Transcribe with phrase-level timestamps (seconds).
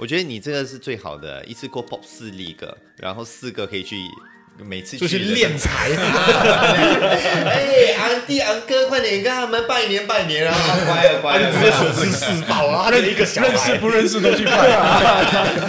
[0.00, 3.96] 我觉得你这个是最好的，一次过 pop 四粒个，然后四个可以去
[4.56, 5.90] 每次就去的练财。
[7.44, 10.56] 哎，昂弟昂哥，快点跟他们拜年拜年啊！
[10.86, 12.84] 乖啊乖啊，直接损失四宝啊！
[12.88, 15.68] 他的一个小认识不认识都去拜啊。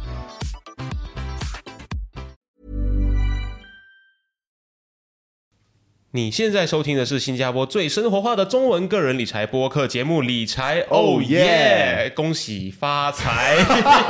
[6.13, 13.55] 你现在收听的是新加坡最生活化的中文个人理财播客节目《理财哦耶》，恭喜发财！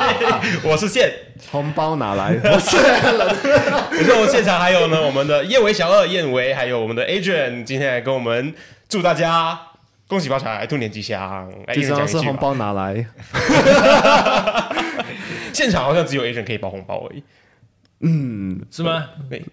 [0.66, 1.13] 我是现，
[1.52, 8.52] 红包拿来，我是我是我们现场还有呢，我们的叶维小二燕维，还有我们的 Adrian，今天来跟我们
[8.89, 9.59] 祝大家
[10.08, 11.53] 恭喜发财，兔年吉祥。
[11.67, 13.05] 哎最一人讲一句吧重要是红包拿来。
[15.53, 17.21] 现场好像只有 Adrian 可以包红包而已。
[18.71, 19.05] 是吗？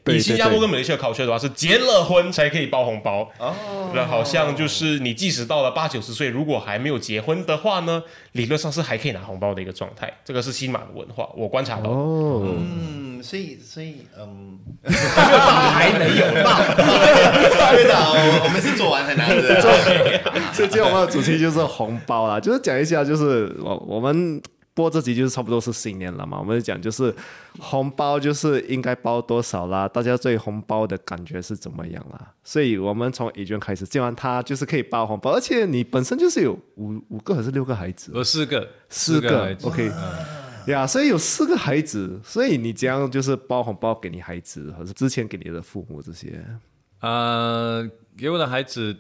[0.06, 3.30] 以新加坡跟马来西亚考学的话，是结了婚才可以包红包。
[3.38, 10.12] 哦，那好像就是你即使到了八九十岁，如果还没有结婚的话呢，理论上是还可以拿红包的一个状态。
[10.24, 11.90] 这个是新马的文化，我观察到。
[11.90, 16.58] 哦，嗯，所以所以嗯，还没有到，
[17.72, 19.60] 对的，我我们是做完才拿的。
[20.52, 24.40] 所以今天我们的主题就是红包啦，就是讲一下，就是我我们
[24.78, 27.12] 播这集就是差不多是新年了嘛，我们就讲就是
[27.58, 32.32] 红包就是应该包多少啦，大家对红包的感觉是怎么样啦？
[32.44, 38.12] 所以我们从 A 娟开始，既然他就是可以包红包，而且你本身就是有五五个还是六个孩子？
[38.14, 39.90] 我四个，四个 OK
[40.68, 46.44] 呀所以有四个孩子，所以你这样就是包红包给你孩子，还是之前给你的父母这些。
[47.00, 48.96] 呃，给我的孩子，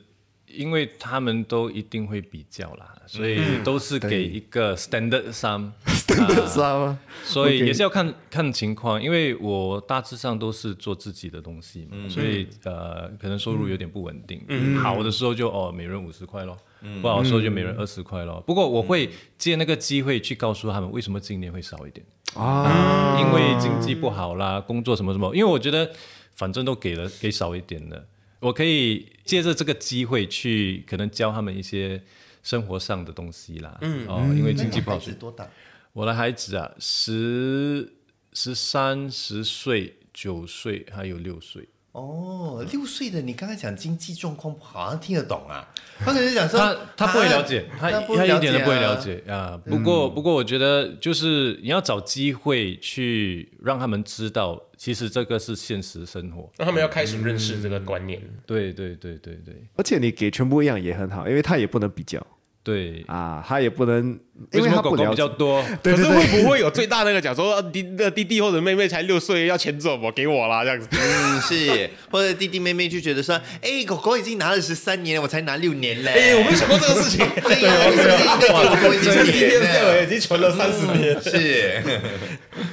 [0.54, 6.96] 因为他们都一定会比较啦，所以都是给一个 standard sum，standard sum，？
[7.22, 14.40] 所以也是要看看情况，因为我大致上都是做自己的东西嘛，所以呃，可能收入有点不稳定。
[14.78, 16.56] 好的时候就哦，每人五十块咯，
[17.02, 18.42] 不好的时候就每人二十块咯。
[18.46, 22.04] 不过我会借那个机会去告诉他们，为什么今年会少一点。
[22.34, 25.90] 啊，因为经济不好啦，工作什么什么，因为我觉得
[26.34, 28.06] 反正都给了给少一点的，
[28.40, 32.02] 我可以借着这个机会去可能教他们一些
[32.42, 33.76] 生活上的东西啦。
[33.80, 35.48] 嗯，哦，因为经济不好，孩子多大？
[35.92, 37.92] 我的孩子啊，十
[38.32, 41.68] 十三、十岁、九岁，还有六岁。
[41.92, 45.66] 哦，六岁的，你刚才讲经济状况不好，好像听得懂啊。
[45.98, 49.60] 他可能讲说他他不会了解，他他一点都不会了啊解啊。
[49.64, 56.48] 不过不过，我觉得就是你要找机会去让他们知道，其实这个是现实生活。
[56.56, 58.22] 让他们要开始认识这个观念。
[58.46, 62.24] 对对对对对而且你给全部一样也很好，因为他也不能比较
[62.68, 63.02] 对。
[63.06, 64.18] 啊，他也不能，
[64.52, 64.96] 因为他狗狗。
[64.96, 65.64] 比较多？
[65.82, 70.86] 可是会，不会有最大那个讲说呃弟的弟弟或者妹妹才六岁要钱走我给我啦这样子？
[70.92, 76.10] 嗯，是， 或者弟弟妹妹就觉得说，哎，狗狗已经拿了十三年了，我才拿六年嘞。
[76.10, 77.26] 哎，我没有想过这个事情。
[77.42, 80.04] 对呀，你是不是应该给我多一这个弟弟点对我呢？
[80.04, 81.22] 已经存了三十年。
[81.22, 81.82] 是，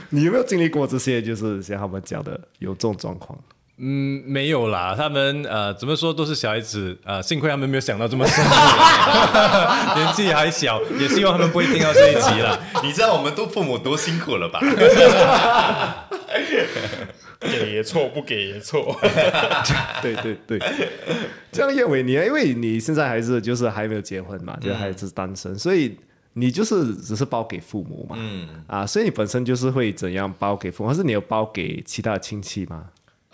[0.09, 1.21] 你有没有经历过这些？
[1.21, 3.39] 就是像他们讲的有这种状况。
[3.77, 8.43] 嗯，没有啦，他们呃怎么说都是小孩子，呃，幸亏他们没有想到这么深，
[9.95, 12.57] 年纪还小，也希望他们不会听到这一集啦。
[12.83, 14.61] 你知道我们都父母多辛苦了吧？
[17.41, 18.97] 给也错，不给也错。
[20.01, 20.59] 对对对，
[21.51, 25.95] 这样叶伟，你因为你现在还是就是还没有结婚嘛，就还是单身，所以
[26.33, 32.85] 你就是只是包给父母嘛，嗯啊，所以你本身就是会怎样包给父母，还是你有包给其他的亲戚吗？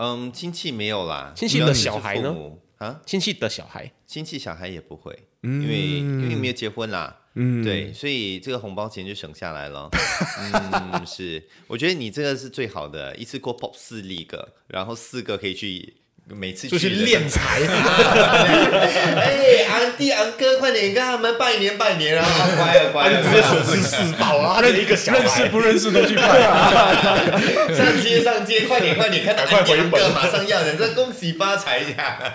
[0.04, 2.36] 嗯，亲戚没有啦，亲戚的小孩呢
[2.78, 7.20] 啊，亲戚的小孩，亲戚小孩也不会，因为因为没有结婚啦。
[7.36, 9.88] 嗯，对，所以这个红包钱就省下来了。
[10.92, 15.94] 嗯，是，我觉得你这个是最好的，一次过 pop 四粒个，然后四个可以去
[16.28, 17.60] 每次就是去的敛财。
[19.20, 22.24] 哎，昂弟昂哥，快点跟他们拜年拜年啊！
[22.26, 24.62] 啊乖啊乖啊，直接损失四宝啊！
[24.62, 26.72] 他一个小认识孩，不认识都去拜啊，
[27.76, 32.34] 上街上街，快点快点，看到昂回本哥马上要人，这恭喜发财呀！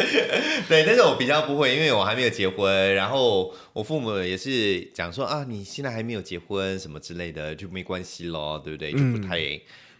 [0.68, 8.92] 对，但是我比较不会，因为我还没有结婚，然后我父母也是讲说啊，你现在还没有结婚什么之类的，就没关系咯，对不对？
[8.92, 9.38] 就不太、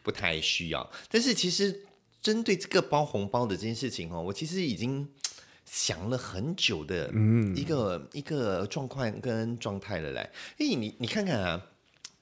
[0.02, 0.90] 不太需要。
[1.10, 1.80] 但是其实
[2.24, 5.08] 针对这个包红包的这件事情哦，我其实已经。
[5.64, 7.10] 想了很久的
[7.56, 11.66] 一个、一个状况跟状态了来，因为你你看看啊，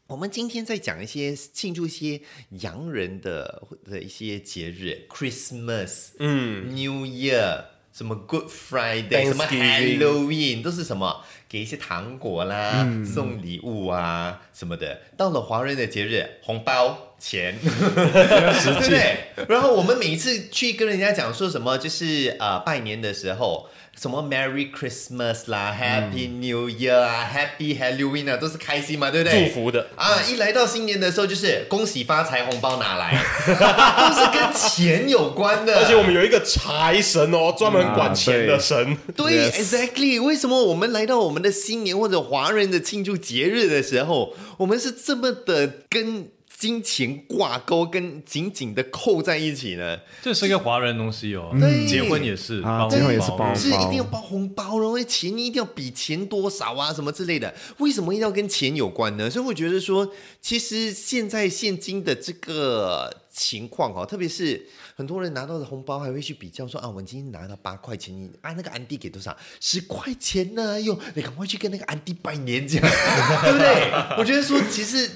[0.06, 2.20] 我们今天在讲一些庆祝一些
[2.60, 15.00] 洋人的的一些节日，Christmas，嗯，New Year，什么 Good Friday，什么 Halloween，都是什么给一些糖果啦，送礼物啊什么的。
[15.16, 19.46] 到了华人的节日，红包钱， 对不对？
[19.48, 23.68] 然后我们每一次去跟人家讲说什么，就是呃拜年的时候。
[24.02, 29.46] 什么 Merry Christmas 啦、Happy New Year 啊、Happy Halloween 啊，都是开心嘛，对不对？
[29.46, 30.20] 祝福的啊！
[30.28, 33.16] 一来到新年的时候，就是恭喜发财，红包拿来，
[33.46, 35.78] 都是跟钱有关的。
[35.78, 38.98] 而且我们有一个财神哦，专门管钱的神。
[39.14, 40.20] 对，exactly。
[40.20, 46.26] 为什么我们来到我们的新年或者华人的庆祝节日的时候，我们是这么的跟
[46.62, 49.98] 金钱挂钩，跟紧紧的扣在一起呢？
[50.22, 51.84] 这是一个华人东西哦对。
[51.88, 57.52] 结婚也是，包啊结婚也是红包是一定要包红包，然后钱一定要比钱多少啊，什么之类的。
[57.78, 59.28] 为什么一定要跟钱有关呢？
[59.28, 60.08] 所以我觉得说，
[60.40, 64.64] 其实现在现今的这个情况哦，特别是
[64.94, 69.36] 很多人拿到的红包还会去比较说啊，我今天拿到八块钱，你啊那个安迪给多少？
[69.58, 70.80] 十块钱呢？
[70.80, 72.86] 哟，你赶快去跟那个安迪拜年，这样
[73.42, 73.90] 对不对？
[74.16, 75.10] 我觉得说，其实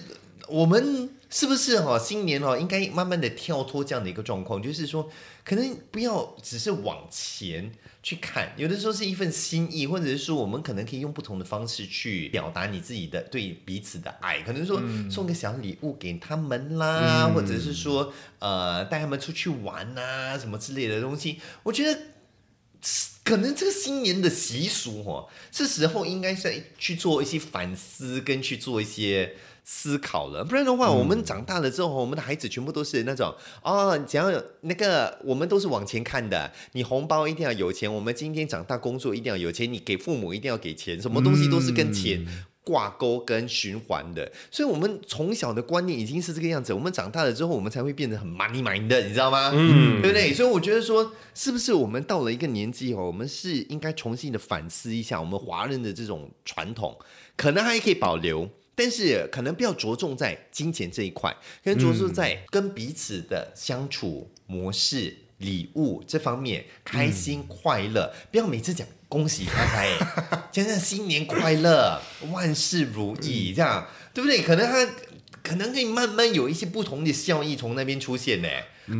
[0.49, 5.11] 我们是不是哈、新年哦，应该慢慢的跳脱这样的一个状况，就是说，
[5.45, 14.81] 可能不要只是往前去看，有的时候是一份心意，或者是说，我们可能可以用不同的方式去表达你自己的对彼此的爱，可能说
[15.11, 22.01] 送个小礼物给他们啦，或者是说呃带他们出去玩啊什么之类的东西，我觉得。
[23.25, 29.35] 可能这个新年的习俗哦，是时候应该是去做一些反思，跟去做一些
[29.67, 30.43] 思考了。
[30.43, 36.51] 不然的话，我们长大了之后，我们的孩子全部都是那种哦，只要有那个，我们都是往前看的。
[36.73, 42.25] 你红包一定要有钱，我们今天长大工作一定要有钱，你给父母一定要给钱，什么东西都是跟钱。
[42.67, 46.75] 挂钩跟循环的，所以我们从小的观念已经是这个样子。
[46.75, 49.53] 我们长大了之后，我们才会变得很 money mind 的，你知道吗？
[49.55, 50.35] 嗯，对不对？
[50.35, 56.99] 所以我觉得说，是不是我们到了一个年纪哦，我们是应该重新的反思一下我们华人的这种传统，
[57.37, 58.51] 可能还可以保留。
[58.77, 61.35] 但是可能不要着重在金钱这一块，
[61.65, 69.89] 可能着重在跟彼此的相处模式、礼物这方面，开心快乐，不要每次讲恭喜发财，
[70.53, 72.01] 讲讲新年快乐，
[72.31, 74.43] 万事如意，这样对不对？
[74.43, 74.87] 可能他
[75.43, 78.49] 可能可以慢慢有一些不同的效益从那边出现呢。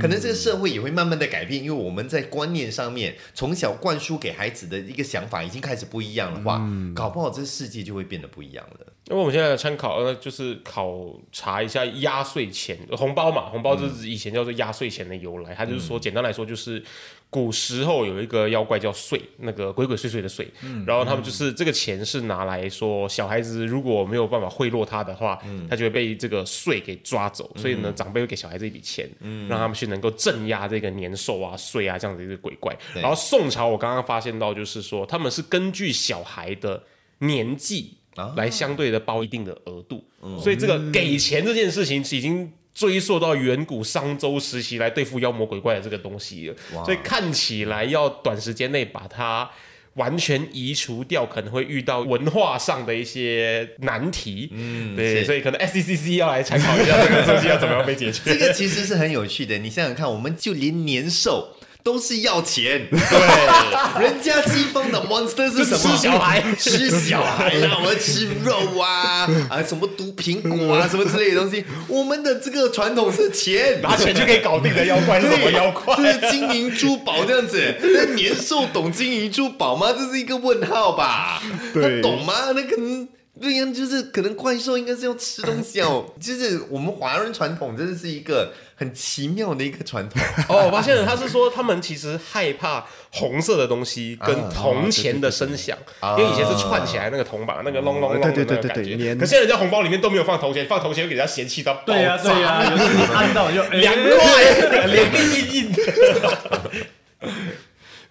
[0.01, 6.61] 可能这个社会也会慢慢的改变，因为我们在观念上面从小灌输给孩子的一个想法已经开始不一样的话，
[6.93, 8.93] 搞不好这个世界就会变得不一样了。
[9.09, 10.93] 因为我们现在的参考，呃，就是考
[11.31, 15.55] 察一下压岁钱、红包嘛，红包就是以前叫做压岁钱的由来。
[15.55, 16.83] 它就是说，简单来说，就是
[17.31, 20.45] 古时候有一个妖怪叫祟，那个鬼鬼祟祟的祟，
[20.85, 27.49] 然后他们就是这个钱是拿来说，小孩子如果没有办法贿赂他的话，他就会被这个祟给抓走。
[27.55, 29.09] 所以呢，长辈会给小孩子一笔钱，
[29.49, 32.77] 让他们去能够镇压这个年兽啊、祟啊这样的一个鬼怪。
[32.93, 36.83] 然后宋朝，我刚刚发现到就是说，他们是根据小孩的
[37.21, 37.96] 年纪。
[38.37, 40.05] 来相对的包一定的额度，
[40.43, 46.85] 所以这个给钱这件事情已经追溯到远古商周时期来对付妖魔鬼怪的这个东西了。
[46.85, 49.51] 所以看起来要短时间内把它
[49.95, 54.51] 完全移除掉，可能会遇到文化上的一些难题。
[54.53, 58.21] 嗯，对，所以可能 S C C C 要来参考一下这个东西要怎么样被解决。
[58.25, 61.56] 这个其实是很有趣的，你想想看，我们就连年兽。
[61.87, 65.97] 都是要钱，对，人家西方的 monster 是什么？
[65.97, 71.65] 吃小孩，吃小孩啦，我们吃肉啊，啊，什么毒苹果啊，什么之类的东西。
[71.87, 75.95] 我们的这个传统是钱，拿钱就可以搞定的妖怪是什么妖怪？
[75.95, 77.77] 就是金银珠宝这样子。
[77.81, 79.95] 那年兽懂金银珠宝吗？
[79.97, 81.41] 这是一个问号吧？
[81.73, 82.35] 他懂吗？
[82.53, 83.07] 那可能。
[83.39, 90.23] 对呀，就是可能怪兽应该是要吃东西哦，就是我们华人传统真的是一个很奇妙的一个传统。
[90.49, 95.77] 哦，我发现了，他是说他们其实害怕红色的东西跟铜钱的声响，
[96.19, 99.15] 因为以前是串起来那个铜板，那个隆隆隆的那对对对个感觉。
[99.17, 106.71] 可现在人家红包里面都没有放铜钱，放铜钱会给人家嫌弃到爆对呀、炸对呀、有时候 你按到就两哎块，脸变硬硬的。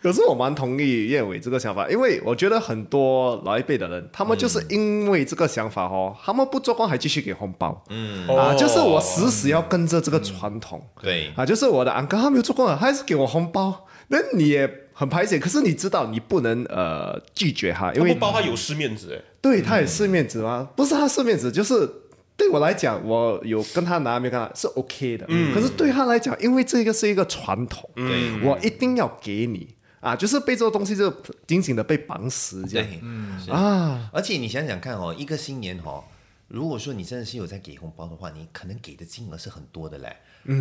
[0.05, 8.27] 可是我蛮同意燕伟这个想法，因为我觉得很多老一辈的人，他们就是因为这个想法哦，他们不做工还继续给红包，嗯。
[8.27, 19.19] 啊，就是我死死要跟着这个传统，对，啊，就是我的安哥他没有做工了，他还是给我红包，那你也很排解，可是你知道你不能呃拒绝他，因他为不包他有失面子哎。
[19.41, 20.69] 对他也是面子吗？
[20.75, 21.89] 不是他是面子，就是
[22.38, 25.25] 对我来讲，我有跟他拿没有跟他是 OK 的。
[25.51, 28.39] 可是对他来讲，因为这个是一个传统，对。
[28.43, 29.75] 我一定要给你
[30.05, 31.09] 啊，就是被这个东西就
[31.47, 34.09] 紧紧的被绑死这样对，嗯啊。
[34.13, 36.03] 而且你想想看哦，一个新年哦，
[36.47, 40.15] 如果说你真的是有在给红包的话，你可能给的金额是很多的嘞。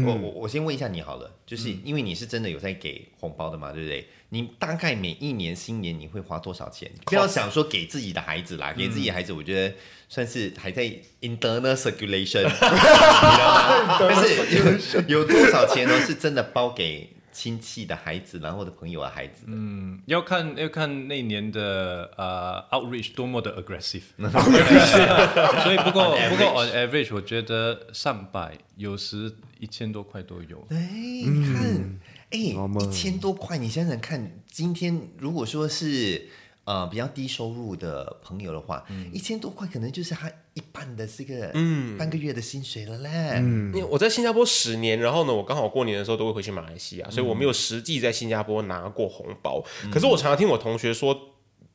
[0.06, 4.08] 我我我先问一下你好了，就是因为你是真的有在给红包的嘛，对不对？
[4.30, 6.90] 你大概每一年新年你会花多少钱？
[7.04, 9.74] 不要想说给自己的孩子啦，给自己的孩子，我觉得
[10.08, 10.84] 算是还在
[11.20, 13.98] internal circulation， 你知道吗？
[14.08, 16.00] 但是有有多少钱呢？
[16.00, 19.44] 是真的包给亲戚的孩子，然后或者朋友的孩子。
[19.46, 19.52] 的？
[19.52, 24.04] 嗯，要看要看那年的呃 outreach 多么的 aggressive，
[25.64, 30.64] 所以不过不过 on average 我觉得上百，有时一千多块都有。
[30.70, 31.98] 哎，你看，
[32.30, 36.28] 哎、一千多块，你想想看，今天如果说是
[36.64, 43.36] 呃比较低收入的朋友的话，一千多块可能就是他一半的这个嗯半个月的薪水了嘞。
[43.38, 49.62] 因为我在新加坡十年，然后呢，我刚好过年的时候都会回去马来西亚，所以我没有实际在新加坡拿过红包。
[49.92, 51.16] 可是我常常听我同学说，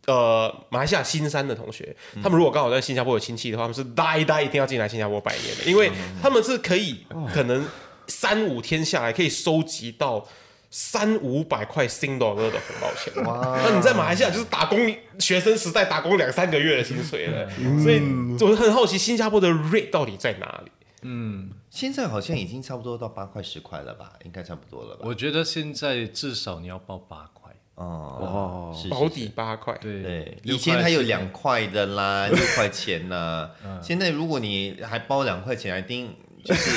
[0.07, 7.67] 呃，马来西亚新山的同学，他们如果刚好在新加坡有亲戚的话，他们是呆一大一定要进来新加坡拜年的，因为他们是可以可能
[8.07, 10.27] 三五天下来可以收集到。
[10.71, 14.77] 三五百块新 dollar 的红包钱，那你在马来西亚就是打工
[15.19, 17.49] 学生时代打工两三个月的薪水了，
[17.81, 18.01] 所以
[18.41, 20.71] 我很好奇新加坡的 rate 到底在哪里？
[21.01, 21.49] 嗯。
[21.71, 25.01] 现在好像已经差不多到八块十块了吧，应该差不多了吧？
[25.03, 33.51] 我觉得现在至少你要报八块，哦，是是保底八块，对对，以前还有两块的啦，六块钱呐。
[33.83, 36.11] 现在如果你还包两块钱，一定
[36.43, 36.72] 就是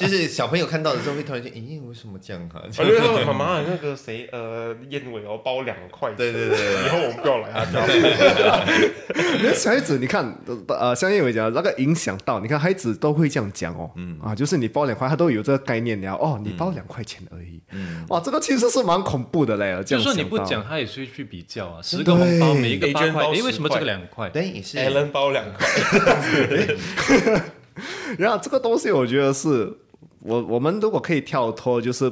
[0.00, 2.62] 就是小朋友看到的时候会突然间，咦，为什么这样啊？
[2.64, 7.84] 我就说妈妈那个谁呃燕尾哦包两块，对对对对以后我们不要来他家。
[9.42, 10.34] 那小孩子，你看，
[10.68, 21.82] 呃，像叶伟讲，那个影响到，你看孩子都会这样讲哦，嗯啊，就是你包两块，他都有这个概念了，哦，你包两块钱而已，嗯，哇，这个其实是蛮恐怖的嘞，这就算你样想到不讲，他也是会去比较啊。
[21.82, 24.30] 十个红包，每一个八块，包诶，为什么这10个两块？
[24.30, 25.66] 对，也是 Allen 包两块，
[28.18, 29.72] 然后这个东西，我觉得是
[30.20, 32.10] 我我们如果可以跳脱，就是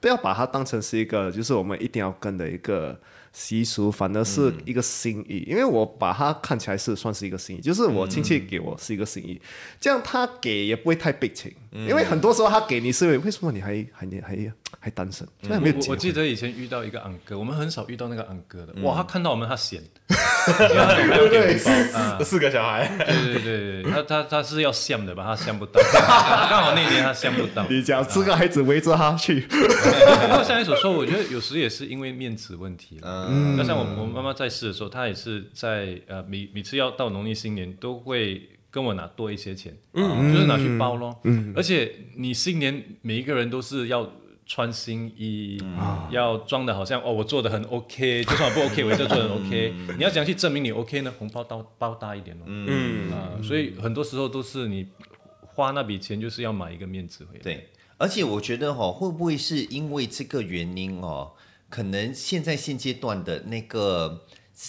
[0.00, 2.98] 不要把它当成是一个，就是我们一定要跟的一个
[3.38, 5.44] 习俗，反而是一个心意。
[5.46, 9.38] 因为我把它看起来是算是一个心意，就是我亲戚给我是一个心意，
[9.78, 11.52] 这样他给也不会太悲情。
[11.86, 18.72] 因为很多时候他给你是为为什么你还还还还单身，我结我记得以前遇到一个安哥，我们很少遇到那个安哥的。
[18.80, 22.18] 哇，他看到我们他嫌，因为他懂还要给红包啊。
[22.24, 25.22] 四个小孩，对对对对，他他他是要相的吧？
[25.24, 27.66] 他相不到，刚好那年他相不到。
[27.68, 33.25] 你讲四个孩子围着他去，不过像你所说，我觉得有时也是因为面子问题了。
[33.28, 41.16] 嗯那像我我妈妈在世的时候，她也是在呃每每次要到农历新年都会跟我拿多一些钱，嗯，就是拿去包咯。
[41.24, 44.10] 嗯，而且你新年每一个人都是要。
[44.48, 45.60] 穿新衣，
[46.12, 49.74] 要装的好像哦，我做的很 OK，就算我不 OK，我也是做的很 OK。
[49.98, 51.12] 你要怎样去证明你 OK 呢？
[51.18, 52.42] 红包包包大一点哦。
[52.46, 54.86] 嗯，啊，所以很多时候都是你
[55.40, 57.42] 花那笔钱，就是要买一个面子回来。
[57.42, 57.68] 对，
[57.98, 61.32] 而且我觉得哈、会不会是因为这个原因哦？
[61.76, 64.24] 可能现在现阶段的那个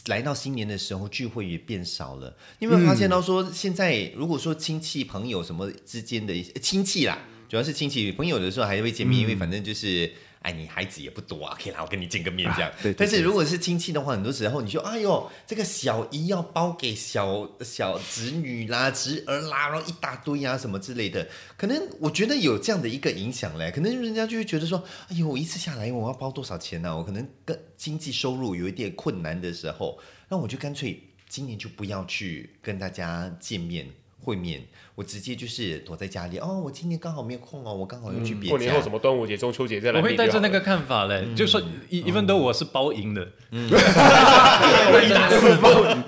[0.08, 2.36] 来到新年的时候聚会也变少了。
[2.60, 10.12] 你有没有发现到说，现在如果说亲戚朋友什么之间的一些亲戚啦，主要是亲戚朋友的时候还会见面，因为反正就是。
[10.44, 12.72] 哎，你孩子也不多啊，可以啦，我跟你见个面这样。
[12.96, 21.28] 但是如果是亲戚的话，很多时候你就哎呦，这个小姨要包给小小侄女啦、侄儿啦，然后一大堆啊什么之类的，
[21.58, 30.00] 可能我觉得有这样的一个影响嘞，可能人家就会觉得说，哎呦，我一次下来我要包多少钱呢、我可能跟经济收入有一点困难的时候，
[30.30, 33.90] 那我就干脆今年就不要去跟大家见面。
[34.20, 34.62] 会面，
[34.96, 36.62] 我直接就是躲在家里哦。
[36.64, 38.50] 我今天刚好没有空哦，我刚好要去别家。
[38.50, 40.16] 过年后什么端午节、中秋节再来我会。
[40.16, 43.62] 带着那个看法嘞，就说一一分都我 是包赢的，因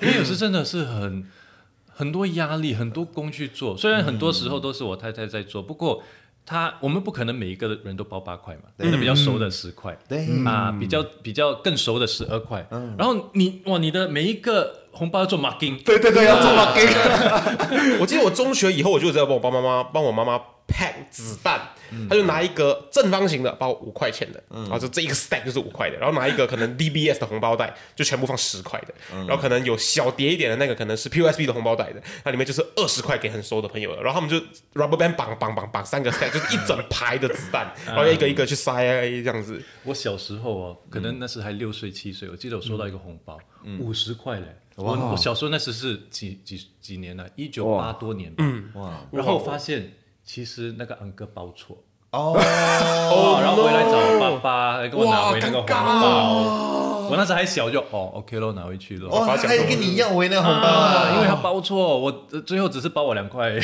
[0.08, 1.24] 为有时真的是很
[1.88, 3.78] 很多压力，很多工去做。
[3.78, 6.04] 虽然很多时候都是我太太在做，不过
[6.46, 12.68] 她我们不可能每一个人都包八块嘛，那比较熟的十块，对啊，比较比较更熟的十二块。
[12.98, 16.89] 然后你哇，你的每一个红包要做 marking，对对对，要做 marking。
[18.01, 21.70] 我记得我中学以后，我就知道帮我爸妈妈帮我妈妈 pack 子弹，
[22.08, 28.94] 他就拿一个正方形的包五块钱的，然后就这一个 stack 就是五块的，然后拿一个可能 DBS 的红包袋，就全部放十块的，
[29.28, 34.38] 然后可能有小叠一点的那个可能是 POSB 的红包袋的，那里面就是二十块给很熟的朋友的，然后他们就
[34.80, 39.62] rubber band 绑绑绑绑三个 stack，就是一整排的子弹， 然后一个一个去塞这样子。
[39.84, 43.38] 我小时候哦，可能那时还六岁七岁，我记得我收到一个红包，
[43.80, 44.56] 五十块嘞。
[44.76, 47.30] 我我小时候那时是几几几年了？
[47.36, 48.46] 一九八多年吧。
[48.76, 49.92] 哇然后发现
[50.32, 56.75] 其实那个安哥包错，哦，哦， 然后回来找我爸爸来跟我拿回那个红包。
[57.10, 59.10] 我那时还小就哦，OK 咯，拿回去了。
[59.10, 63.50] 哦，他还跟你一样回那个红包啊，啊，因为他包错，我呃最后只是包我两块。
[63.50, 63.58] Oh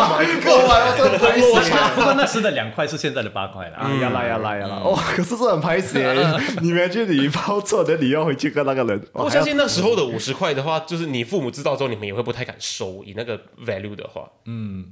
[0.00, 0.96] my god！
[0.96, 1.52] 这很拍死。
[1.96, 3.76] 不过那时的两块是现在的八块了。
[3.76, 4.80] 啊，呀啦呀啦呀啦！
[4.82, 6.16] 哦，可是这很拍死耶！
[6.62, 8.98] 你们就你包错的，你要回去跟那个人。
[9.12, 14.22] 哦我相信那时候的五十块的话，就是你父母知道之后，你们也会不太敢收，以那个 value 的话。
[14.46, 14.86] 嗯，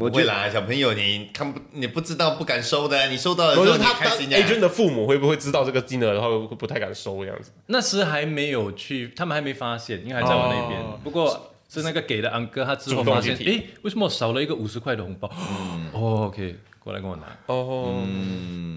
[0.00, 4.68] 我觉得啦，小朋友你看不你不知道不敢收的，你收到了他他开心 A 君的。
[4.68, 7.52] 父母会不会知道这个金额然后，会不太敢收这样子？
[7.66, 10.80] 那时还没有去，他们还没发现，因为还在我那边。
[10.80, 15.30] 哦不过是那个给的安哥，他之后发现，主动去提诶，为什么少了一个五十块的红包？
[15.92, 16.56] 哦，OK，
[16.88, 17.24] 过来跟我拿。
[17.46, 18.02] 哦，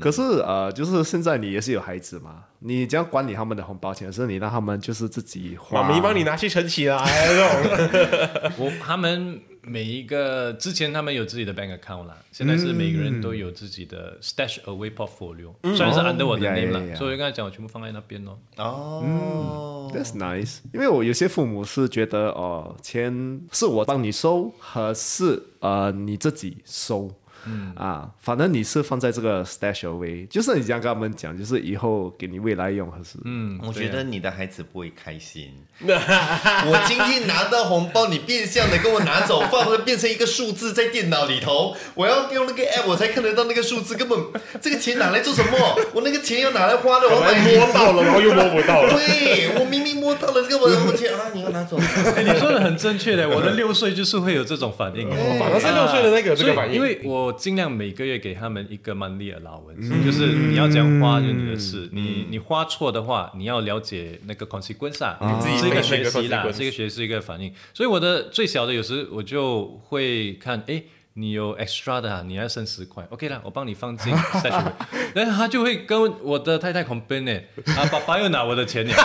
[0.01, 5.81] 可是呃，就是现在你也是有孩子嘛，你只要管理他们的红包钱，是你让他们就是自己花。
[5.81, 6.97] 妈咪帮你拿去存起来。
[8.59, 18.37] 我他们每一个之前他们有自己的 bank account 啦，现在是每个人都有自己的 stash away portfolio，、虽然是 under 我的呀 name 啦呀呀所以我跟他讲，我全部放在那边咯。
[18.57, 27.13] 哦，That's nice，因为我有些父母是觉得哦，钱是我帮你收，还是呃你自己收？
[27.45, 35.51] 嗯啊，反正你是放在这个 stash away，就是你这样跟他们讲，就是以后给你未来用，还是嗯我觉得你的孩子不会开心。
[35.81, 44.19] 我今天拿到红包，你变相的跟我拿走，放了变成一个数字在电脑里头，我要用那个 app 我才看得到那个数字，根本
[44.61, 45.79] 这个钱拿来做什么？
[45.93, 48.93] 我那个钱要拿来花的，我买摸到了， 然后又摸不到了。
[48.93, 51.77] 对我明明摸到了这个我我钱啊，你要拿走。
[52.15, 55.09] 哎，你说的很正确的，我的六岁就是会有这种反应。
[55.39, 67.53] 反而是六岁的那个这个反应，因为我尽量每个月给他们一个 monthly allowance，、就是你要讲花就是你的事，你你花错的话，你要了解那个 consequence 啊，自己是一个学习啦，是一个学习一个反应。
[67.73, 70.83] 所以我的最小的有时我就会看，哎。
[71.21, 74.71] 你有 extra 的、啊，你要剩十块，OK 啦，我帮你放进 stash away。
[75.13, 77.39] 然后他就会跟我的太太 complain 呢，
[77.77, 78.91] 啊，爸爸又拿我的钱呢，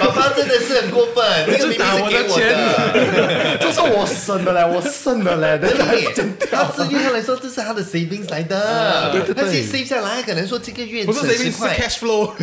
[0.00, 3.58] 爸爸真的是很过分，这个明明是给我的。
[3.60, 12.34] 这是我省的嘞，我省的嘞，对对，他字面上来说，这是他的 savings 来的，他自己 save 下来，可能说这个月不是省谁是，cash flow，啊，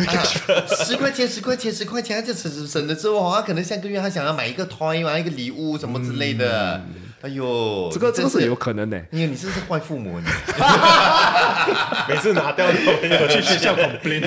[0.84, 6.80] 十块钱，十块钱，十块钱，他就省省省了之后，他可能下个月他想要买一个 toy 买一个礼物什么之类的。
[7.20, 8.96] 哎呦，这个这个是有有，可能的。
[9.10, 10.26] 因为你真是坏父母，你
[12.08, 14.22] 每次拿掉都要去学校 complain。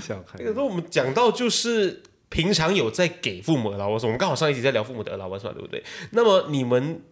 [0.00, 5.82] 想看那个时候我们讲到就是平常有在给父母 allowance，我们刚好上一集在聊父母的 allowance 嘛，对不对？
[6.12, 7.02] 那么你们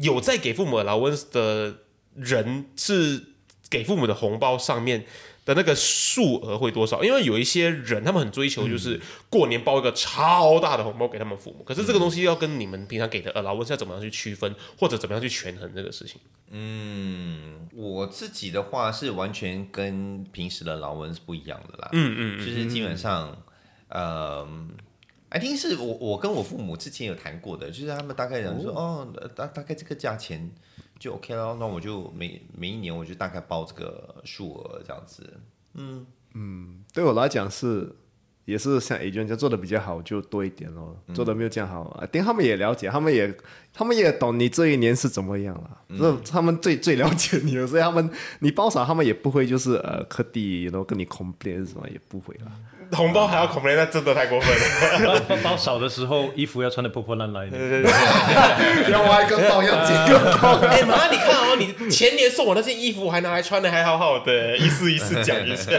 [0.00, 1.74] 有在给父母 allowance 的
[2.16, 3.22] 人是
[3.70, 5.04] 给父母的红包上面
[5.44, 7.04] 的那个数额会多少？
[7.04, 16.20] 因为有一些人他们很追求就是过年包一个超大的红包给他们父母，可是这个东西要跟你们平常给的 allowance 要怎么样去区分，或者怎么样去权衡这个事情？
[16.50, 21.88] 嗯，我自己的话是完全跟平时的劳文是不一样的啦。
[21.92, 23.36] 嗯嗯就是基本上，
[23.88, 24.46] 呃
[25.30, 30.50] ，I think 是我我跟我父母之前有谈过的，就是他们大概讲说，哦，大大概这个价钱
[30.98, 35.40] 就 OK 了，那我就每每一年我就大概报这个数额这样子。
[35.74, 37.94] 嗯嗯对我来讲是，
[38.44, 40.96] 也是像 A 娟这样做的比较好，就多一点咯。
[41.08, 43.36] 嗯做的没有这样好，啊，但他们也了解，他们也
[43.72, 45.82] 他们也懂你这一年是怎么样了。
[45.88, 52.52] 嗯这、他们最最了解你了，所以他们你包少，他们也不会就是呃刻地然后跟你 complain 什么，也不会啦。
[52.94, 55.20] 红包还要 complain，那真的太过分了。
[55.28, 57.82] 包包少的时候衣服要穿的破破烂烂一点。
[58.90, 60.60] 要挖一个洞，要剪个洞。
[60.68, 65.72] 哎妈，你看哦，你前年送我那件衣服，我还拿来穿的还好好的，一次一次讲一下。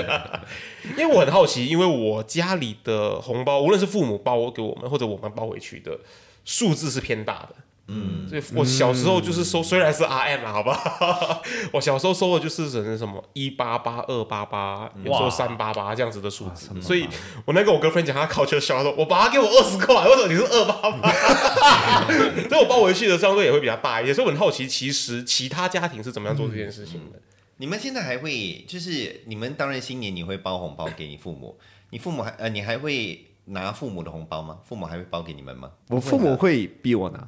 [0.97, 5.97] 因为我很好奇，因为我家里的红包，无论是父母包给我们，或者我们包回去的，
[6.43, 7.56] 数字是偏大的。
[7.88, 11.41] 嗯，所以我小时候就是收，虽然是 RM 啊，好不好？
[11.71, 16.69] 我小时候收的就是什么什么一八八、二八八，有时候三八八这样子的数字。
[16.82, 17.08] 所以
[17.45, 21.12] 我那个我跟 friend 讲，他考车小，他说我爸给我二十块，为什么你是二八八？
[22.50, 24.13] 所以我包回去的相对也会比较大一些。
[24.13, 27.19] 所以我很好奇，其实其他家庭是怎么样做这件事情的？
[27.58, 31.58] 你们现在还会就是你们当然新年你会包红包给你父母，
[31.91, 34.58] 你父母还呃你还会拿父母的红包吗？
[34.65, 35.69] 父母还会包给你们吗？
[35.89, 37.26] 我父母会逼我拿，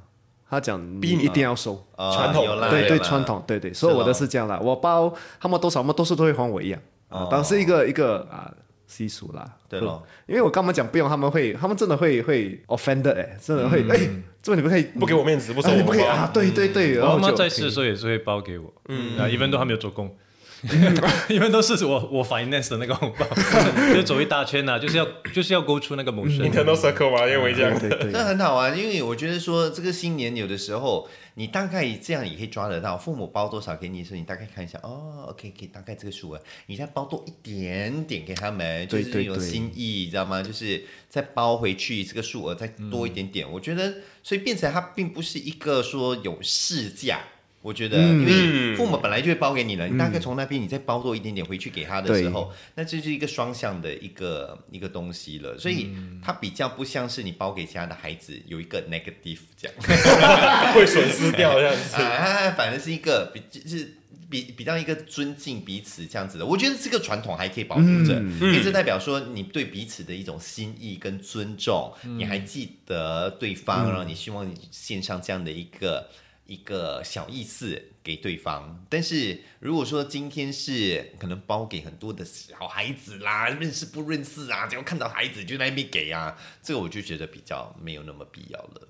[0.50, 1.86] 他讲逼你一定要收。
[1.96, 2.46] 啊传统。
[2.70, 6.80] 对对，传统，对对，所以我的是这样啦，我包他们多少，他们多数都会还我一样。
[7.10, 8.52] 啊，当然是一个一个啊
[8.86, 9.46] 习俗啦。
[9.70, 10.04] 对咯。
[10.28, 14.00] 因为我跟他们讲不用，他们会，他们真的会会 offended 哎，真的会哎，
[14.42, 20.14] 这你不可以不给我面子，不收你不可以啊，对对对，我妈妈然后就在世的时候也是会包给我，嗯，啊，一般都还没有做工，
[21.30, 23.26] 一般都是我我 finance 的那个红包，
[23.94, 26.40] 就走一大圈呐、就是要就是要勾出那个某生。
[26.40, 40.42] internal circle 嘛，因为这样对对对这很好啊，因为我觉得说这个新年有的时候你大概这样也可以抓得到，父母包多少给你的时候，你大概看一下，哦，OK，可以大概这个数额，你再包多一点点给他们，就是一种对对对心意，你知道吗？
[40.42, 43.94] 就是再包回去这个数额再多一点点，我觉得，
[44.24, 47.20] 所以变成它并不是一个说有市价。
[47.62, 55.58] 我觉得，因为父母本来就会包给你了，你大概从那边你再包多一点点回去给他的时候，那这是一个双向的一个一个东西了。
[55.58, 55.90] 所以
[56.24, 59.76] 它比较不像是你包给其他的孩子有一个 negative 这样，
[60.74, 61.96] 会损失掉这样子。
[62.02, 63.96] 啊，反而是一个比就是
[64.30, 66.46] 比比较一个尊敬彼此这样子的。
[66.46, 76.08] 我觉得这个传统还可以保留着，因为这代表说你对彼此的一种心意跟尊重，你还记得对方，然后你希望你献上这样的一个。
[76.48, 88.88] 一个小意思给对方，但是如果说今天是可能包给很多的小孩子啦，认识不认识啊，只要看到孩子就在那边给啊，这个我就觉得比较没有那么必要了。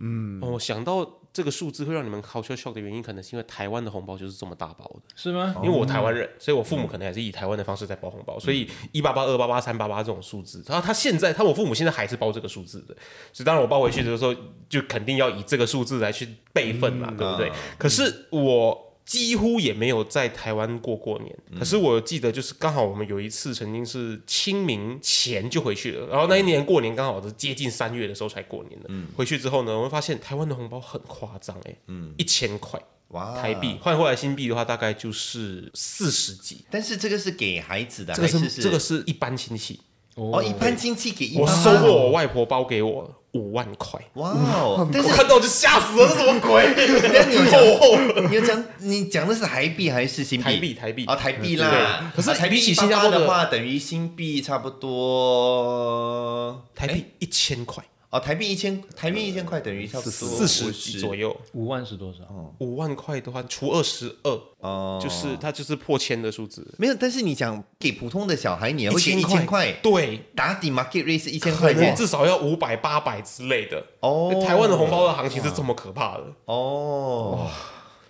[0.00, 5.02] 嗯哦，想到这个数字会让你们 culture shock 的原因，可能是因为台湾的红包就是这么大包的。
[5.14, 5.54] 是吗？
[5.62, 12.94] 因为我台湾人，所以我父母可能还是以台湾的方式在包红包，所以一八八、二八八、三八八这种数字，然后他现在，他我父母现在还是包这个数字的，
[13.32, 14.34] 所以当然我包回去的时候，
[14.68, 17.56] 就肯定要以这个数字来去备份嘛，对不对啊？
[17.78, 18.89] 可是我。
[19.10, 28.88] 几乎也没有在台湾过过年，可是我记得就是刚好我们有一次曾经是清明前就回去了，然后那一年过年刚好是接近三月的时候才过年的。
[29.16, 31.74] 回去之后呢，我会发现台湾的红包很夸张哎，
[32.18, 33.76] 一千块哇，台币。
[33.82, 36.64] 换回来新币的话，大概就是四十几。
[36.70, 39.80] 但是这个是给孩子的，这个还是是这个是一般亲戚，
[40.14, 44.88] 哦，一般亲戚给一般我收过我外婆包给我五万块，哇哦！
[44.92, 46.66] 但是我看到我就吓死了，这什么鬼？
[47.12, 47.96] 那你 厚厚，
[48.28, 50.44] 你要讲，你讲的是台币还是新币？
[50.44, 52.12] 台币台币啊，台币啦。
[52.14, 61.34] 可是啊台币比起新加坡的的话，等于新币差不多台币一千块，哦，台币一千，台币一千块等于差不多四十几左右。
[61.52, 62.18] 五万是多少？
[62.58, 66.66] 五万块的话，除二十二，哦，就是它就是破千的数字。
[66.76, 66.94] 没有。
[66.98, 73.80] 但是你讲给普通的小孩，你也会给一千块，对，打底 market rate 是一千可块至少要五百、八百之类的。
[74.00, 74.44] 哦。
[74.44, 77.48] 台湾的红包的行情是这么可怕的，哦，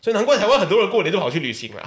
[0.02, 1.82] 所以难怪台湾很多人过年就跑去旅行了。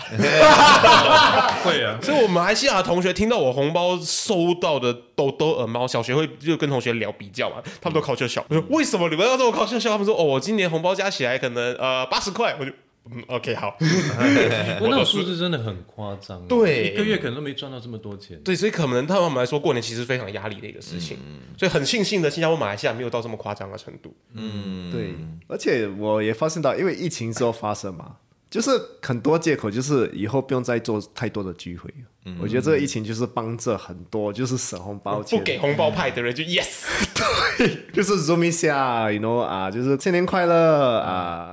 [1.63, 8.45] 会啊， 所以，我马来西亚的同学听到我红包收到的都都耳猫，小学会就跟同学聊比较嘛，他们都考笑笑。
[8.49, 9.89] 我说为什么你们要这么考笑笑？
[9.89, 12.71] 他们说哦，我今年红包加起来可能呃八十块，我就
[13.11, 13.75] 嗯 OK 好。
[14.81, 18.39] 我那种数字真的很夸张，对一个月可能都没赚到这么多钱。
[18.43, 21.17] 对，所以可能对他们来说，过年其实非常压力的一个事情。
[21.57, 24.15] 所以很庆幸的，新加坡、马来西亚没有到这么夸张的程度。
[24.33, 25.13] 嗯对，
[25.47, 28.15] 而且我也发现到，因为疫情之后发生嘛，
[28.49, 31.93] 就是很多借口，就是以后不用再做太多的聚会。
[32.25, 36.85] 嗯我觉得这个疫情就是帮着很多，就是省红包钱，不给红包派的人就 yes
[37.57, 37.91] 对。
[37.91, 41.52] 就是 zoom 一下，you know 啊，就是新年快乐啊。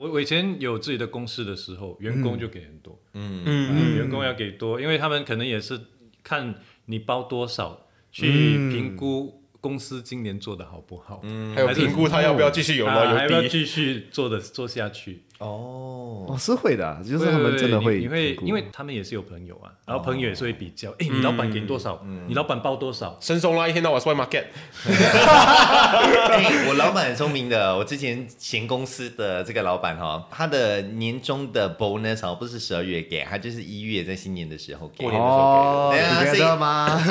[0.00, 3.42] 我我以前有自己的公司的时候，员工就给很多，嗯。
[3.44, 5.78] 嗯，员工要给多，因为他们可能也是
[6.22, 6.54] 看
[6.86, 8.26] 你包多少，去
[8.70, 12.94] 评估公司今年做的好不好，嗯，还有评估他要不要继续有吗？
[12.94, 22.04] 还要不要有低，继续做的做下去，哦，哦，是会的啊，就是他们真的会对你你会因为他们也是有朋友啊，然后朋友也是会比较，哎，你老板给多少？
[22.28, 23.16] 你老板报多少？
[23.20, 24.44] 伸松啦，一天到晚 s w market，
[24.84, 35.04] 哎，我老板很聪明的，我之前前公司的这个老板哈，他的年终的 bonus 哦不是十二月给，他就是一月在新年的时候给。
[35.04, 36.66] 过年的时候哦，对啊所以吗？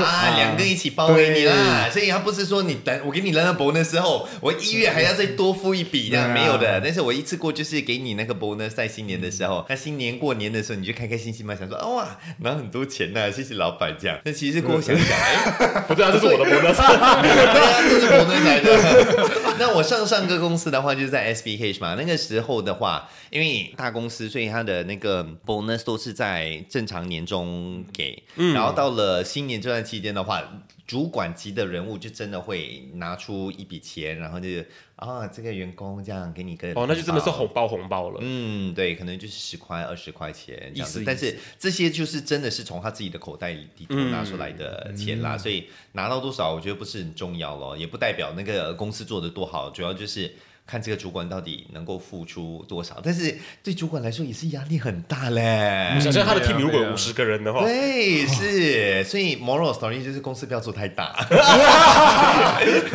[0.05, 16.75] 啊， 两个一起包给你啦，所以他不是说你等我给你了那 bonus 之后，我一月还要再多付一笔这样啊没有的，但是我一次过就是给你那个 bonus 在新年的时候，那新年过年的时候你就开开心心嘛，想说哦哇拿很多钱呐、谢谢老板这样，那其实过后想想，哎， 不对啊，这是我的 bonus。
[17.23, 19.29] 对啊，这是 bonus 来的。
[19.57, 30.43] 那我上上个公司的话就是在 SBH 嘛，那个时候的话，因为大公司，所以他的那个 bonus 都是在正常年终给，然后到了新年这段期间的话。
[30.89, 34.47] 主管级的人物就真的会拿出一笔钱，然后就
[34.95, 38.17] 啊，这个员工这样给你个哦，那就真的是红包红包了。
[38.23, 50.33] 嗯，对，可能就是十块、二十块钱这样子但是这些就是真的是从他自己的口袋里头拿出来的钱啦，所以拿到多少，我觉得不是很重要咯，也不代表那个公司做的多好，主要就是
[50.69, 53.01] 看这个主管到底能够付出多少。
[53.03, 55.97] 但是对主管来说也是压力很大嘞。
[55.99, 61.25] 想象他的 team 如果有五十个人的话，对，是，所以 moral story 就是公司不要做太大。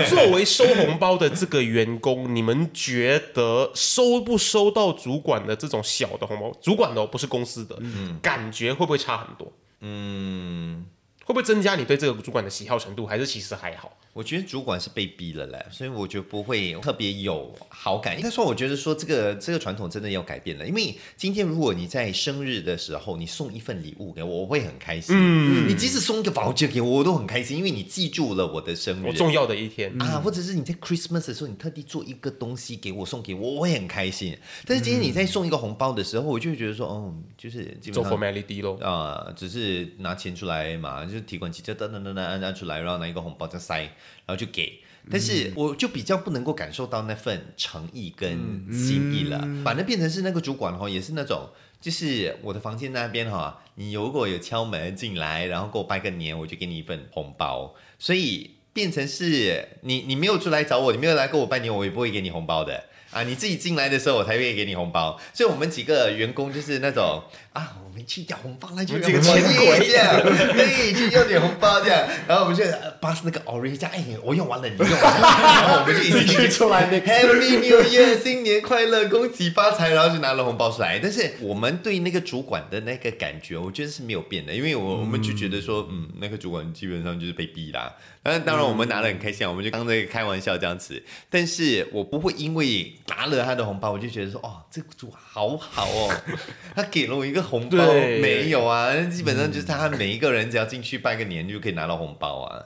[0.09, 7.77] 作为收红包的这个员工，你们觉得收不收到主管的这种小的红包，主管的哦，不是公司的，
[8.23, 9.53] 感觉会不会差很多？
[9.81, 10.87] 嗯，
[11.25, 13.05] 会不会增加你对这个主管的喜好程度？
[13.05, 13.97] 还是其实还好？
[14.15, 18.17] 我觉得主管是被逼了嘞，所以我觉得不会特别有好感。
[18.17, 25.17] 应该说，我觉得说这个这个传统真的要改变了，因为今天如果你在生日的时候你送一份礼物给我，我会很开心。
[25.19, 29.07] 嗯，你即使送一个 voucher 给我，我都很开心，因为你记住了我的生日。
[29.07, 34.39] 我重要的一天，啊，或者是你在 Christmas 的时候，你特地做一个东西给我送给我，我会很开心。
[34.65, 38.79] 但是今天你在送一个红包的时候，我就会觉得说，哦，就是做上 formality 咯。
[38.81, 43.91] 啊、只是拿钱出来嘛，就是提款机就噔噔噔噔按按出来，然后拿一个红包再塞，
[44.27, 44.81] 然后就给。
[45.11, 48.31] 但是我就比较不能够感受到那份诚意跟
[48.73, 51.47] 心意了，反正变成是那个主管哈，也是那种，
[51.79, 62.85] 就是我的房间那边哈，你如果有敲门进来，然后给我拜个年，我就给你一份红包，所以变成是你你没有出来找我，你没有来跟我拜年，我也不会给你红包的。
[63.11, 65.21] 啊，你自己进来的时候，我才愿意给你红包。
[65.33, 72.05] 所以，我们几个员工就是那种啊，我们去要红包那，就几个钱鬼这样，对，去要点红包这样。
[72.27, 80.99] 然后我们就呃 pass 那个 orange，这样，哎，我用完了，你用完了，然后我们就一起去出来那个 Happy New Year，新年快乐，恭喜发财，然后就拿了红包出来。
[80.99, 87.95] 但是我们对那个主管的那个感觉，我觉得是没有变的，因为我我们就觉得说，嗯，那个主管基本上就是被逼啦。
[88.25, 91.01] 但当然我们拿的很开心啊，我们就当这个开玩笑这样子。
[91.31, 96.15] 但是我不会因为拿了他的红包，我就觉得说，哦，这个主管好好哦，
[96.77, 98.21] 他给了我一个红包，对。
[98.21, 102.65] 没有啊，基本上就是他每一个人只要进去拜个年就可以拿到红包啊。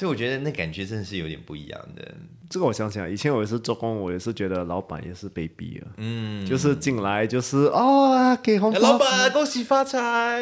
[0.00, 2.02] 所以我觉得那感觉真的是有点不一样的。
[2.48, 10.40] 这个我想起来，以前我也是做工，我也是觉得老板也是被逼了，嗯，就是进来就是哦给红包，老板，恭喜发财！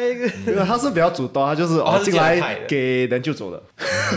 [0.65, 3.61] 他是比较主动，他就是哦进来给人就走了，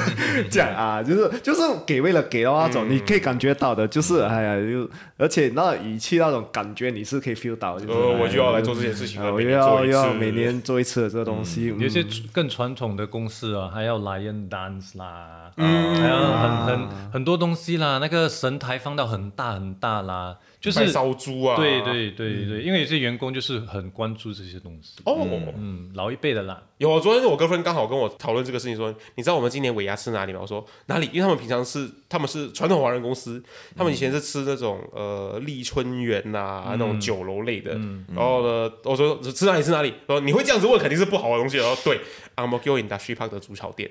[0.48, 30.38] 这样啊，就是就是给为了给的那种，你可以感觉到的，就是哎呀，就而且那语气那种感觉你是可以 feel 到，就是呃，哎我就要来做这件事情了，呃我又要要每年做一次的这个东西，有些嗯更传统的公司啊，还要 lion dance 啦，还要很很很多东西啦，那个神台放到很大很大啦，就是卖烧猪啊，对对对对，因为有些员工就是很关注这些东西，哦，嗯，老一辈的啦，有，昨天我哥 friend 刚好跟我讨论这个事情，说你知道我们今年尾牙吃哪里吗？
[30.40, 31.06] 我说哪里？
[31.12, 33.42] 因为他们平常是他们是传统华人公司，
[33.76, 37.72] 他们以前是吃那种呃立春园呐、那种酒楼类的。
[38.14, 39.92] 然后呢，我说吃哪里吃哪里？
[40.06, 41.58] 说你会这样子问，肯定是不好的东西。
[41.58, 42.00] 然后对
[42.36, 43.90] a m o g i o Industry Park 的煮炒店。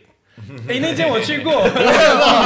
[0.67, 1.86] 哎，那间我去过， 出名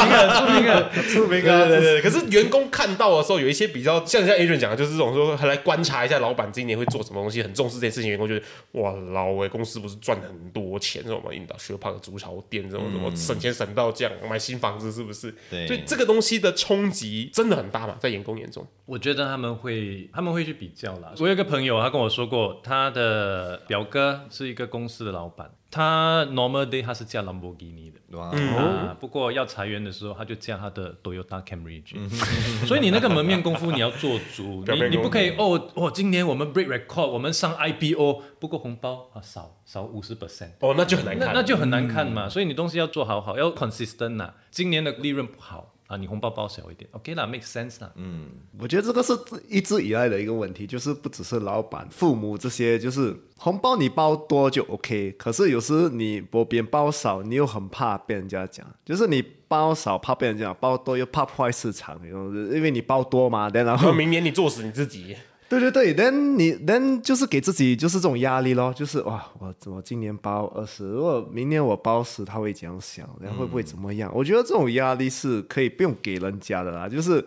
[0.10, 0.91] 了，出名了。
[1.10, 8.10] 出名对对对对，可是员工看到的时候，有一些比较像像 Adrian 讲的，就是这种说来观察一下老板今年会做什么东西，很重视这件事情。
[8.10, 15.34] 员工觉得哇，老伟公司不是赚很多钱，什么引导学胖的足球店，这种什么省钱省到这样，买新房子是不是？
[15.49, 18.65] 对所以这个东西的冲击真的很大嘛，在员工眼中。
[18.86, 21.12] 我觉得他们会，他们会去比较啦。
[21.17, 28.18] 我有一个朋友，他跟我说过，他的表哥是一个公司的老板，他 normal day 他是驾兰博基尼的。
[28.18, 31.98] 哇，啊，不过要裁员的时候，他就驾他的 Toyota Camry 去。
[32.66, 40.52] 所以你那个门面功夫你要做足， 你你不可以哦哦，今年我们 break record，我们上 IPO，不过红包啊少少五十 percent。
[40.62, 41.28] 哦，那就很难看。
[41.28, 44.34] 那那就很难看嘛，所以你东西要做好好，要 consistent 呐。
[44.50, 47.91] 今年的利润不好啊，你红包包小一点，OK 啦，make sense 啦。
[47.95, 48.28] 嗯，
[48.60, 49.13] 我觉得这个是
[49.48, 65.15] 一直以来的一个问题，就是不只是老板、父母这些，就是红包你包多就 OK，可是有时你我别人包少，你又很怕被人家讲，就是你包少怕被人家讲，包多又怕破坏市场，因为你包多嘛，然后然后明年你做死你自己。
[65.47, 74.12] 对对对，then 你 then 就是给自己就是这种压力咯，就是哇，我怎么今年包二十，如果明年我包十，他会怎样想，然后会不会怎么样？
[74.13, 77.23] 我觉得这种压力是可以不用给人家的啦，就是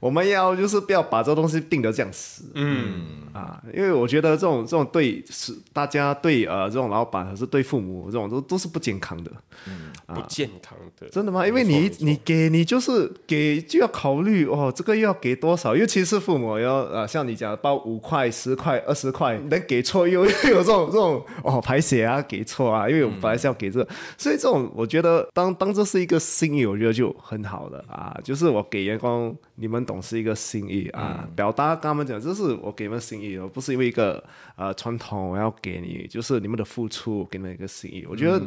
[0.00, 9.30] 我们要就是不要把这东西定得这样死，嗯，啊，因为我觉得这种这种对是大家对呃这种老板还是对父母这种都都是不健康的，
[9.66, 11.08] 嗯不健康的。
[11.08, 11.46] 真的吗？
[11.46, 15.74] 因为你你给你就是给就要考虑哦，这个要给多少？
[15.74, 34.22] 尤其是父母要呃，像你讲包五块、十块、二十块，能给错又又有这种 这种哦排血啊，给错啊，因为我本来是要给这个，所以这种我觉得当当这是一个心意，我觉得就很好的啊，就是我给员工你们懂是一个心意啊，表达跟他们讲，这是我给你们心意，我不是因为一个
[34.56, 38.40] 呃传统我要给你，就是你们的付出给你们一个心意，我觉得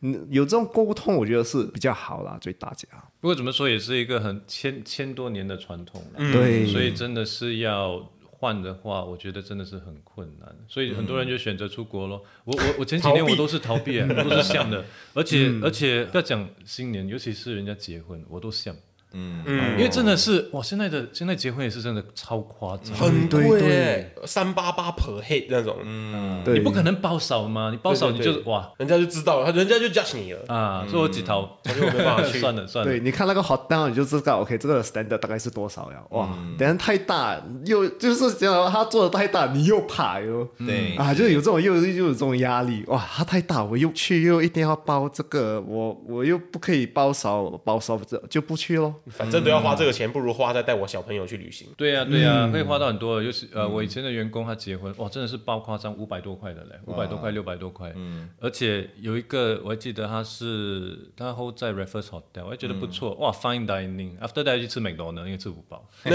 [0.00, 2.88] 嗯有这种沟通，我觉得是比较好啦，对大家。
[3.20, 6.32] 不过怎么说也是一个很千千多年的传统了。
[6.32, 10.56] 对，所以真的是要换的话，我觉得真的是很困难。
[10.68, 12.22] 所以很多人就选择出国咯。
[12.44, 18.74] 我我我前几年我都是逃避啊，我都是想的，而且而且不要讲新年，尤其是人家结婚，我都想。
[19.12, 19.44] 嗯。
[19.76, 28.72] 因为真的是哇，现在的现在结婚也是真的超夸张，很贵耶，三八八 per head 那种，嗯，对你不可能包少嘛，你包少你就哇。
[28.78, 30.40] 人家就知道了，他人家就 judge 你了。
[30.48, 32.38] 啊，所以我几套我就没办法去。
[32.46, 32.90] 算了算了。
[32.90, 36.02] 对，，你看那个 hot down，你就知道 OK，这个 standard 大概是多少呀？
[36.10, 40.46] 哇，等下太大，又就是讲他做的太大，你又怕哟。
[40.58, 40.94] 对。
[40.96, 48.94] 啊，就是有这种又又有这种压力，哇，他太大，我又去又一定要包这个，我我又不可以包少包少，这就不去咯。
[49.10, 51.68] 反正都要花这个钱，不如花在带我小朋友去旅行。
[51.76, 53.24] 对呀、对呀、会花到很多的。
[53.24, 57.92] 就是呃，我以前的员工他结婚，哇，真的是包夸张，五百多块的嘞，五百多块，六百多块。
[57.96, 64.18] 嗯，而且有一个我还记得他是他 hold 在 Raffles Hotel，我还觉得不错，哇，fine dining。
[64.18, 65.88] After that 去吃 McDonald，因为吃不饱。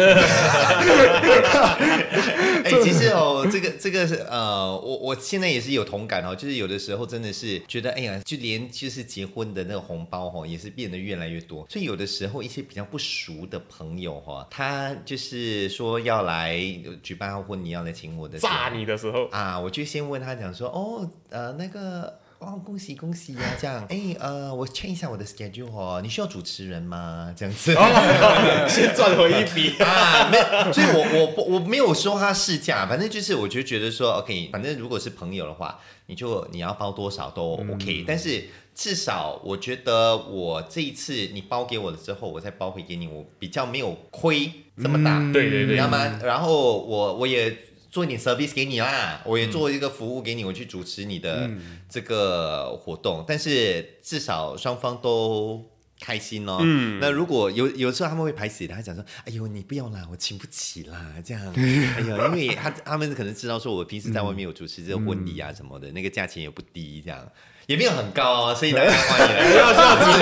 [2.63, 11.65] 哎、其实哦，这个这个是呃，我我现在也是有同感哦，就是有的时候真的是觉得，哎呀，就连就是结婚的那个红包哈、哦，也是变得越来越多。
[11.69, 16.57] 所以有的时候一些比较不熟的朋友哈、哦，他就是说要来
[17.03, 22.17] 举办婚礼，要来请我的炸你的时候，啊，我就先问他讲说，哦，呃，那个。
[22.41, 27.31] 哦，恭喜恭喜呀、这样，哎，呃，我 check 一下我的 schedule 哦，你需要主持人吗？
[27.37, 27.71] 这样子，
[28.67, 29.77] 先赚回一笔。
[29.83, 44.51] 啊，没有，所以我我不我没有说他试驾，反正就是我就觉得说，OK，反正如果是朋友的话，你就你要包多少都 OK，、但是至少我觉得我这一次你包给我了之后，我再包回给你，我比较没有亏
[44.81, 46.19] 这么大，对对对你知道吗？
[46.23, 47.55] 然后我我也。
[47.91, 51.51] 做一点 service 给你啦，我也做一个服务给你，我去主持你的
[51.89, 56.59] 这个活动，但是至少双方都开心哦。
[56.61, 67.29] 嗯，那如果有有时候他们会排挤的，他讲说：“哎呦，你不要啦，我请不起啦。”这样， 哎呦，因为他他们可能知道说我平时在外面有主持这个婚礼啊什么的，那个价钱也不低，这样
[67.71, 69.55] 也没有很高哦，所以大家欢迎来。
[69.55, 70.19] 要这样子，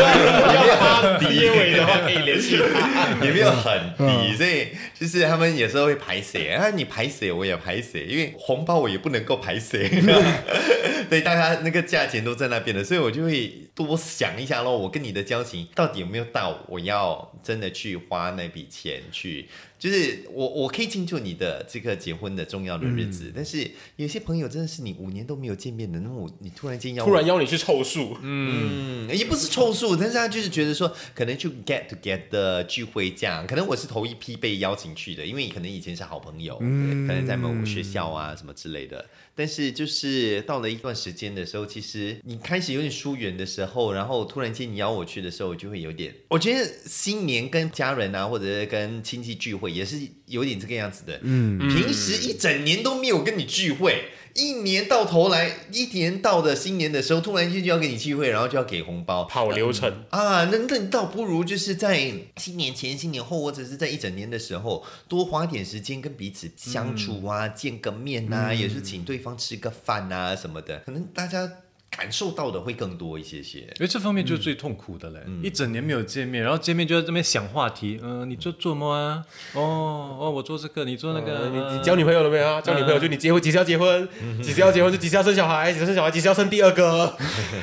[0.56, 3.26] 要发结尾的话可以联系他。
[3.26, 9.90] 也没有很低，所以就是他们有时候会排谁啊，你排谁我也排谁，因为红包我也不能够排谁，
[11.10, 37.00] 对，大家那个价钱都在那边的，所以我就会多想一下咯，我跟你的交情到底有没有到我要真的去花那笔钱去就是我我可以庆祝你的这个结婚的重要的日子，但是有些朋友真的是你五年都没有见面的，那么我你突然间要突然邀你去凑数，嗯，也不是凑数，但是他就是觉得说，可能就 get together 聚会这样，可能我是头一批被邀请去的，因为可能以前是好朋友，嗯。
[37.08, 39.06] 可能在某个学校啊什么之类的。
[39.34, 51.20] 但是就是到了一段时间的时候，其实你开始有点疏远的时候，然后突然间你邀我去的时候，我就会有点，我觉得新年跟家人啊，或者是跟亲戚聚会，也是有点这个样子的。
[51.24, 54.10] 嗯，平时一整年都没有跟你聚会。
[54.36, 60.46] 一年到头来，一年到的新年的时候，突然间就要跟你聚会，然后就要给红包，跑流程啊！
[60.46, 71.52] 那那你倒不如就是在新年前、新年后，或者是在一整年的时候，多花点时间跟彼此相处啊，见个面啊，也是请对方吃个饭啊什么的，可能大家。
[72.00, 79.22] 感受到的会更多一些些，因为这方面就是最痛苦的嘞，一整年没有见面，然后见面就在这边想话题，嗯，你做做么啊？
[79.54, 82.62] 哦哦，我做这个，你做那个，你你交女朋友了没有啊？
[82.62, 84.08] 交女朋友就你结婚几时要结婚？
[84.42, 85.74] 几时要结婚就几时要生小孩？
[85.74, 86.10] 几时生小孩？
[86.10, 87.14] 几时要生第二个？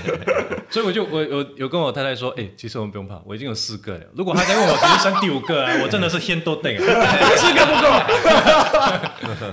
[0.68, 4.00] 所以我就我我有跟我太太说，哎，其实我们不用怕，我已经有四个了。
[4.14, 6.84] 如果他再问我几时生第五个啊，我真的是天都等， 四
[7.54, 7.86] 个不够。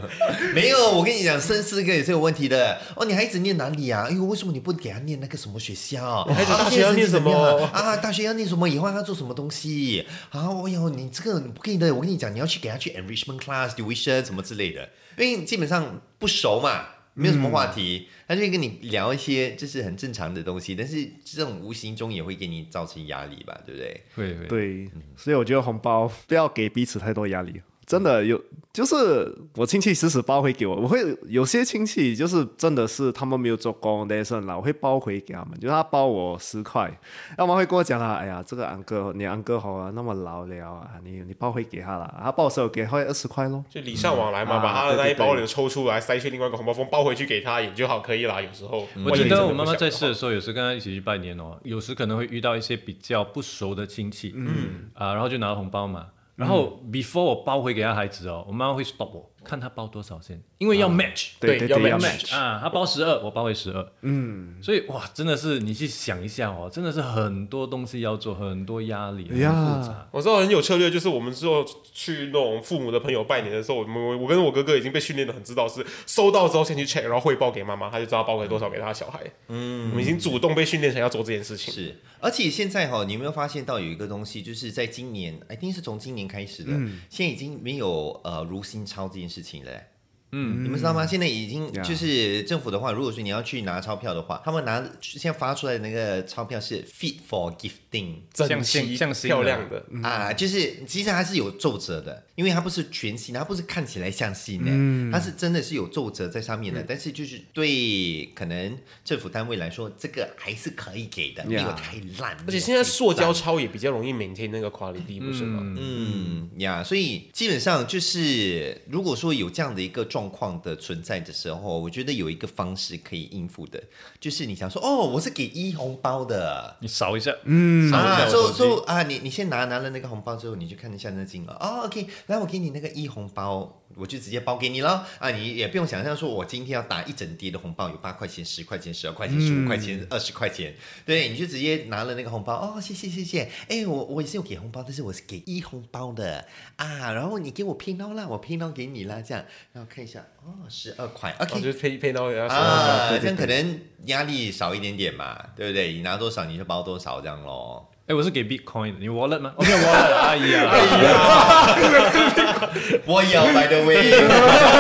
[0.54, 2.78] 没有，我跟你讲，生四个也是有问题的。
[2.98, 4.08] 哦，你孩子念哪里啊？
[4.10, 4.73] 哎呦，为什么你不？
[4.76, 6.24] 给他念那个什么学校？
[6.26, 7.32] 孩子大学要念什么
[7.74, 7.96] 啊？
[7.98, 8.68] 大学要念什么？
[8.68, 10.06] 以后要做什么东西？
[10.30, 11.94] 啊，哎有，你这个不可以的。
[11.94, 24.04] 我跟你讲，你要去给他去 enrichment class tuition 什么之类的，因为基本上不熟嘛，没有什么话题，他就会跟你聊一些就是很正常的东西，但是这种无形中也会给你造成压力吧，对不对？
[24.16, 27.62] 会会对，所以我觉得红包不要给彼此太多压力。
[27.86, 36.92] 真的有，就是我亲戚时时包回给我，我会有些亲戚就是真的是他们没有做工，但是老会包回给他们，就是他包我十块，
[37.38, 48.42] 他们会跟我讲啦，哎呀，这个安哥，你安哥好啊，那么老了啊，你你包回给他了，他包时候给会二十块咯，就礼尚往来嘛，把他的那一包里抽出来，塞去另外一个红包封，包回去给他也就好，可以啦。
[48.42, 56.08] 有时候我记得我妈妈在世的时候，有时跟他一起去拜年哦，有时可能会遇到一些比较不熟的亲戚，嗯啊，然后就拿红包嘛。
[56.36, 59.33] 然后，before 我抱回给他孩子哦，我妈妈会 stop 我。
[59.44, 62.60] 看他包多少先，因为要 match，对，要 match 啊。
[62.62, 70.08] 他包十二，我包回十二，嗯，所以哇，真的是你去想一下哦，真的是很多东西要做，很多压力，很复杂。
[70.12, 79.20] 我知道很有策略，就是我们之后去那种父母的朋友拜年的时候，我们我跟我哥哥已经被训练的很知道，是收到之后先去 check，然后汇报给妈妈，他就知道包给多少给他小孩。
[79.50, 81.74] 嗯，我们已经主动被训练成要做这件事情。
[81.74, 86.72] 是，而且现在哈，你有没有发现到有一个东西，就是在今年，一定是从今年开始的，
[87.10, 89.93] 现在已经没有呃如新超这件事事情嘞。
[90.36, 91.06] 嗯，你们知道吗？
[91.06, 104.72] 现在已经就是政府的话，如果说你要去拿钞票的话，他们拿现在发出来的那个钞票是 fit for gifting，整齐、漂亮的啊，就是其实它是有皱褶的，因为它不是全新，它不是看起来像新的，
[105.12, 106.84] 它是真的是有皱褶在上面的。
[106.88, 108.76] 但是就是对可能
[109.06, 112.36] 政府单位来说，这个还是可以给的，没有太烂。
[112.48, 115.62] 而且现在塑胶钞也比较容易 maintain 那个 quality，不是吗？
[115.78, 120.23] 嗯呀，所以基本上就是如果说有这样的一个状。
[120.24, 123.84] 状况的存在的时候，我觉得有一个方式可以应付的，
[124.22, 133.83] 就是你想说哦，我是给一红包的，你扫一下，嗯，啊，说说啊，你你先拿拿了那个红包之后，你去看一下那金额，哦，OK，来我给你那个一红包。
[133.96, 135.30] 我就直接包给你了啊！
[135.30, 140.74] 你也不用想象说，我今天要打一整叠的红包，有八块钱、十块钱、十二块钱、十五块钱、二十块钱，
[141.06, 143.50] 对，你就直接拿了那个红包哦，谢谢谢谢。
[143.70, 147.12] 哎，我我也是有给红包，但是我是给一红包的啊。
[147.12, 155.94] 然后你给我拼刀啦，我拼刀给你啦，这样，然后看一下哦，十二块，OK，就配配到啊，这样可能压力少一点点嘛，对不对？
[155.94, 157.90] 你拿多少你就包多少这样咯。
[158.14, 162.70] 哎，我是给 Bitcoin 的，你 Wallet 吗？OK，Wallet， 哎呀，哎呀，
[163.06, 164.14] 我有，By the way，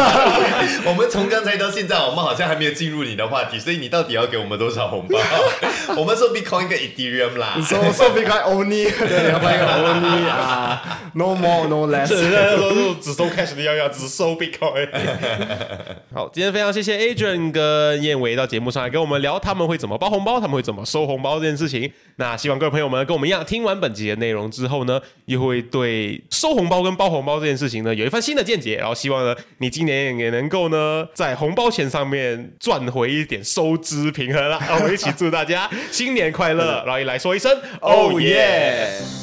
[0.85, 5.19] 我们从刚才到现在，我们好像还没有进入你的话题，所以你到底要给我们多少红包？
[5.97, 12.07] 我们说 Bitcoin 跟 Ethereum 啦，你说说 Bitcoin only，对，要办一个 only 啊，No more，No less，
[13.01, 14.87] 只收 cash 的要要，只收 Bitcoin。
[16.13, 21.91] 好，今天非常谢谢 Adrian 跟燕伟到节目上来跟我们聊，他们会怎么包红包，他们会怎么收红包这件事情。
[22.17, 23.03] 那希望各位朋友们。
[23.03, 28.75] 跟我们一样，听完本集的内容之后呢，又会对收红包跟包红包这件事情呢，有一番新的见解。
[28.77, 34.59] 然后希望呢，你今年也能够呢，在红包钱上面赚回一点收支平衡了。
[34.71, 36.83] 我们一起祝大家新年快乐！
[36.85, 39.22] 然后也来说一声，Oh yeah！